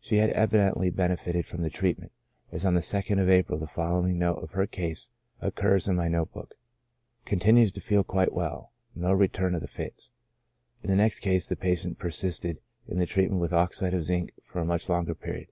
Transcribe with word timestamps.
She 0.00 0.16
had 0.16 0.30
evident 0.30 0.78
ly 0.78 0.90
benefited 0.90 1.46
from 1.46 1.62
the 1.62 1.70
treatment, 1.70 2.10
as 2.50 2.64
on 2.66 2.74
the 2.74 2.80
2nd 2.80 3.22
of 3.22 3.30
April 3.30 3.56
the 3.56 3.68
following 3.68 4.18
note 4.18 4.38
of 4.42 4.50
her 4.50 4.66
case 4.66 5.10
occurs 5.40 5.86
in 5.86 5.94
my 5.94 6.08
note 6.08 6.32
book: 6.32 6.56
"Con 7.24 7.38
tinues 7.38 7.70
to 7.74 7.80
feel 7.80 8.02
quite 8.02 8.32
well; 8.32 8.72
no 8.96 9.12
return 9.12 9.54
of 9.54 9.60
the 9.60 9.68
fits." 9.68 10.10
In 10.82 10.90
the 10.90 10.96
next 10.96 11.20
case 11.20 11.48
the 11.48 11.54
patient 11.54 12.00
persisted 12.00 12.58
in 12.88 12.98
the 12.98 13.06
treatment 13.06 13.40
with 13.40 13.52
oxide 13.52 13.94
of 13.94 14.02
zinc 14.02 14.32
for 14.42 14.58
a 14.58 14.64
much 14.64 14.88
longer 14.88 15.14
period. 15.14 15.46